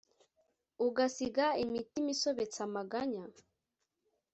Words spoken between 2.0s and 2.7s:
isobetse